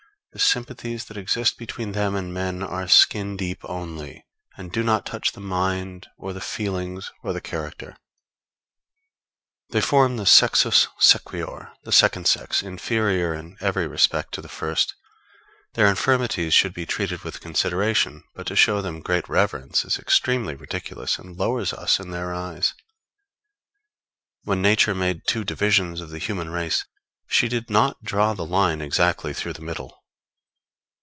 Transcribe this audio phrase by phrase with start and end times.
[0.33, 5.05] The sympathies that exist between them and men are skin deep only, and do not
[5.05, 7.97] touch the mind or the feelings or the character_.
[9.71, 14.95] They form the sexus sequior the second sex, inferior in every respect to the first;
[15.73, 20.55] their infirmities should be treated with consideration; but to show them great reverence is extremely
[20.55, 22.73] ridiculous, and lowers us in their eyes.
[24.43, 26.85] When Nature made two divisions of the human race,
[27.27, 29.97] she did not draw the line exactly through the middle.